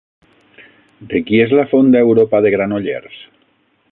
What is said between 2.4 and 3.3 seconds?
de Granollers?